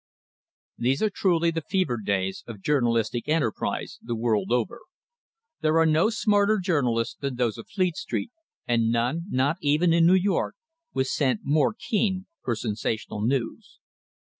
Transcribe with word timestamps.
These 0.79 1.03
are 1.03 1.11
truly 1.11 1.51
the 1.51 1.61
fevered 1.61 2.05
days 2.05 2.43
of 2.47 2.63
journalistic 2.63 3.27
enterprise 3.29 3.99
the 4.01 4.15
world 4.15 4.51
over. 4.51 4.79
There 5.59 5.77
are 5.77 5.85
no 5.85 6.09
smarter 6.09 6.57
journalists 6.57 7.13
than 7.13 7.35
those 7.35 7.59
of 7.59 7.69
Fleet 7.69 7.95
Street, 7.97 8.31
and 8.67 8.89
none, 8.91 9.25
not 9.29 9.57
even 9.61 9.93
in 9.93 10.07
New 10.07 10.15
York, 10.15 10.55
with 10.91 11.05
scent 11.05 11.41
more 11.43 11.75
keen 11.77 12.25
for 12.43 12.55
sensational 12.55 13.21
news. 13.21 13.77